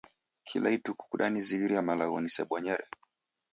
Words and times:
Kila 0.47 0.69
ituku 0.77 1.03
kudanizighiria 1.09 1.85
malagho 1.87 2.17
nisebonyere 2.21 2.85